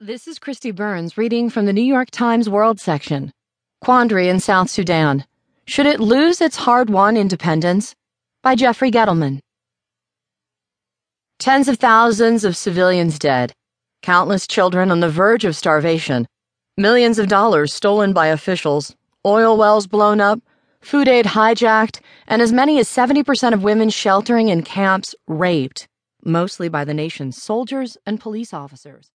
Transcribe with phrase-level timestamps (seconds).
[0.00, 3.32] This is Kristi Burns reading from the New York Times World section.
[3.80, 5.24] Quandary in South Sudan.
[5.66, 7.96] Should it lose its hard won independence?
[8.40, 9.40] By Jeffrey Gettleman.
[11.40, 13.52] Tens of thousands of civilians dead,
[14.00, 16.28] countless children on the verge of starvation,
[16.76, 18.94] millions of dollars stolen by officials,
[19.26, 20.38] oil wells blown up,
[20.80, 25.88] food aid hijacked, and as many as 70% of women sheltering in camps raped,
[26.24, 29.10] mostly by the nation's soldiers and police officers.